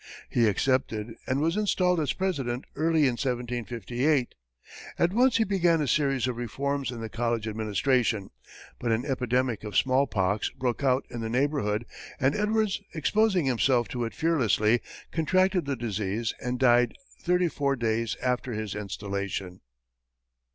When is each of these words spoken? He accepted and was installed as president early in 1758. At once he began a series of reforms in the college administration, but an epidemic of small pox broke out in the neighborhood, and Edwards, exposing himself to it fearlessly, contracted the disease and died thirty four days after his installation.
He 0.31 0.47
accepted 0.47 1.13
and 1.27 1.39
was 1.41 1.55
installed 1.55 1.99
as 1.99 2.11
president 2.13 2.65
early 2.75 3.01
in 3.01 3.17
1758. 3.21 4.33
At 4.97 5.13
once 5.13 5.37
he 5.37 5.43
began 5.43 5.79
a 5.79 5.87
series 5.87 6.25
of 6.25 6.37
reforms 6.37 6.89
in 6.89 7.01
the 7.01 7.07
college 7.07 7.47
administration, 7.47 8.31
but 8.79 8.91
an 8.91 9.05
epidemic 9.05 9.63
of 9.63 9.77
small 9.77 10.07
pox 10.07 10.49
broke 10.49 10.83
out 10.83 11.05
in 11.11 11.21
the 11.21 11.29
neighborhood, 11.29 11.85
and 12.19 12.33
Edwards, 12.35 12.81
exposing 12.95 13.45
himself 13.45 13.87
to 13.89 14.03
it 14.03 14.15
fearlessly, 14.15 14.81
contracted 15.11 15.65
the 15.65 15.75
disease 15.75 16.33
and 16.41 16.57
died 16.57 16.95
thirty 17.19 17.47
four 17.47 17.75
days 17.75 18.17
after 18.23 18.53
his 18.53 18.73
installation. 18.73 19.61